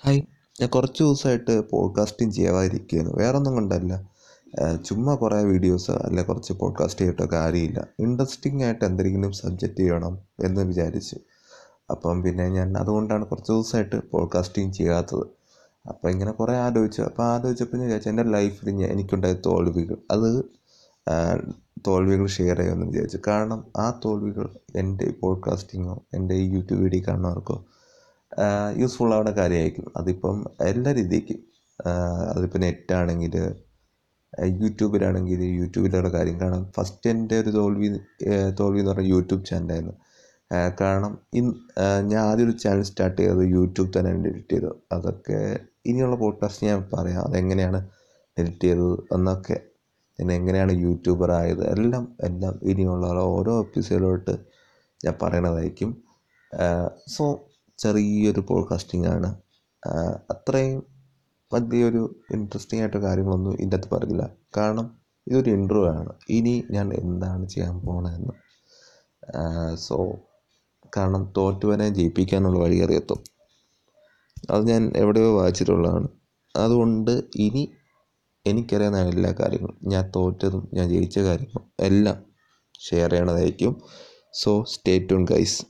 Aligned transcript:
Hi. 0.00 0.20
ഞാൻ 0.60 0.68
കുറച്ച് 0.68 1.02
ദിവസമായിട്ട് 1.02 1.70
പോഡ്കാസ്റ്റിംഗ് 1.70 2.34
ചെയ്യാതിരിക്കുകയാണ് 2.34 3.12
വേറെ 3.16 3.36
ഒന്നും 3.36 3.52
കൊണ്ടല്ല 3.54 4.08
ചുമ്മാ 4.84 5.14
കുറേ 5.14 5.42
വീഡിയോസ് 5.44 5.90
അല്ലെ 5.90 6.22
കുറച്ച് 6.22 6.52
പോഡ്കാസ്റ്റ് 6.52 7.00
ചെയ്തിട്ടോ 7.00 7.26
കാര്യമില്ല. 7.32 7.86
ഇൻട്രസ്റ്റിംഗ് 7.98 8.64
ആയിട്ട് 8.64 8.84
എന്തെങ്കിലും 8.84 9.32
സബ്ജക്റ്റ് 9.32 9.76
ചെയ്യണം 9.76 10.18
എന്ന് 10.44 10.60
വിചാരിച്ചു. 10.60 11.16
അപ്പം 11.90 12.22
പിന്നെ 12.22 12.48
ഞാൻ 12.48 12.76
അതുകൊണ്ടാണ് 12.76 13.26
കുറച്ച് 13.26 13.52
ദിവസമായിട്ട് 13.52 14.10
പോഡ്കാസ്റ്റിംഗ് 14.10 14.72
ചെയ്യാത്തത്. 14.72 15.26
അപ്പം 15.88 16.10
ഇങ്ങനെ 16.10 16.32
കുറേ 16.32 16.54
ആലോചിച്ചു. 16.54 17.02
അപ്പോൾ 17.02 17.22
ആലോചിച്ചപ്പോൾ 17.22 17.76
ഞാൻ 17.76 17.86
വിചാരിച്ചു 17.86 18.08
എന്റെ 18.08 18.22
ലൈഫിൽ 18.22 18.70
ഞാൻ 18.70 18.90
എനിക്കുണ്ടായ 18.90 19.32
തോൽവികൾ 19.46 19.96
അത് 20.10 20.44
തോൽവികൾ 21.86 22.26
ഷെയർ 22.26 22.58
ചെയ്യാമെന്ന് 22.58 22.86
വിചാരിച്ചു. 22.86 23.18
കാരണം 23.26 23.64
ആ 23.76 24.00
തോൽവികൾ 24.04 24.48
എന്റെ 24.76 25.14
പോഡ്കാസ്റ്റിങ്ങോ 25.20 26.02
എന്റെ 26.14 26.34
ഈ 26.34 26.44
യൂട്യൂബ് 26.54 26.82
വീഡിയോ 26.82 27.02
കാണുന്നവർക്കോ 27.08 27.64
യൂസ്ഫുൾ 28.76 29.14
ആവുന്ന 29.14 29.30
കാര്യമായിരിക്കും. 29.30 29.92
അതിപ്പം 29.96 30.46
എല്ലാ 30.60 30.92
രീതിക്കും 30.92 31.40
അതിപ്പോൾ 32.34 32.58
നെറ്റാണെങ്കിൽ 32.58 33.34
യൂട്യൂബിലാണെങ്കിൽ 34.46 35.44
യൂട്യൂബിലുള്ള 35.44 36.08
കാര്യം. 36.08 36.40
കാരണം 36.40 36.72
ഫസ്റ്റ് 36.76 37.10
എന്റെ 37.10 37.40
ഒരു 37.40 37.50
തോൽവി 37.50 37.88
തോൽവി 38.60 38.78
എന്ന് 38.78 38.90
പറഞ്ഞാൽ 38.90 39.08
യൂട്യൂബ് 39.08 39.44
ചാനലായിരുന്നു 39.44 39.94
കാരണം 40.80 41.18
ഇൻ 41.34 41.54
ഞാൻ 42.08 42.20
ആദ്യം 42.24 42.50
ഒരു 42.50 42.56
ചാനൽ 42.56 42.82
സ്റ്റാർട്ട് 42.82 43.22
ചെയ്തത് 43.22 43.44
യൂട്യൂബ് 43.48 43.98
തന്നെ 43.98 44.10
എഡിറ്റ് 44.10 44.52
ചെയ്തു 44.52 44.70
അതൊക്കെ 44.92 45.58
ഇനിയുള്ള 45.86 46.16
പോഡ്കാസ്റ്റ് 46.16 46.66
ഞാൻ 46.66 46.88
പറയാം. 46.92 47.22
അതെങ്ങനെയാണ് 47.22 47.88
എഡിറ്റ് 48.38 48.64
ചെയ്തത് 48.64 48.94
എന്നൊക്കെ. 49.14 49.60
പിന്നെ 50.18 50.34
എങ്ങനെയാണ് 50.34 50.72
യൂട്യൂബർ 50.72 51.30
ആയത്? 51.32 51.64
എല്ലാം 51.72 52.16
എല്ലാം 52.20 52.54
ഇനിയുള്ള 52.62 53.06
ഓരോ 53.06 53.58
എപ്പിസോഡിലോട്ട് 53.60 54.34
ഞാൻ 55.04 55.14
പറയണതായിരിക്കും. 55.22 55.90
സോ 57.08 57.24
ചെറിയൊരു 57.78 58.40
പോഡ്കാസ്റ്റിംഗ് 58.40 59.08
ആണ്. 59.08 59.40
അത്രയും 60.30 60.86
വലിയൊരു 61.52 62.22
ഇൻട്രസ്റ്റിംഗ് 62.30 62.82
ആയിട്ട് 62.82 62.96
കാര്യങ്ങളൊന്നും 62.96 63.54
ഇതിന്റെ 63.54 63.76
അകത്ത് 63.76 63.94
പറയില്ല 63.94 64.30
കാരണം 64.56 64.98
ഇതൊരു 65.26 65.50
ഇന്റർവ്യൂ 65.50 65.86
ആണ്. 65.86 66.12
ഇനി 66.28 66.64
ഞാൻ 66.70 66.92
എന്താണ് 66.94 67.48
ചെയ്യാൻ 67.48 67.80
പോണതെന്ന് 67.80 68.34
സോ 69.76 69.96
കാരണം 70.96 71.32
തോറ്റുവനെ 71.36 71.88
ജയിപ്പിക്കാനുള്ള 71.88 72.58
വഴി 72.58 72.78
അറിയത്തോ. 72.78 73.22
അത് 74.50 74.68
ഞാൻ 74.68 74.92
എവിടെയോ 74.96 75.38
വായിച്ചിട്ടുള്ളതാണ്. 75.38 76.08
അതുകൊണ്ട് 76.56 77.22
ഇനി 77.36 77.72
എനിക്കറിയാവുന്ന 78.46 79.00
എല്ലാ 79.00 79.32
കാര്യങ്ങളും 79.32 79.78
ഞാൻ 79.82 80.12
തോറ്റതും 80.16 80.70
ഞാൻ 80.74 80.88
ജയിച്ച 80.88 81.18
കാര്യങ്ങളും 81.18 81.64
എല്ലാം 81.80 82.24
share 82.80 83.10
ചെയ്യണതായിരിക്കും. 83.10 83.82
So 84.32 84.64
stay 84.64 84.98
tune 84.98 85.24
guys 85.24 85.62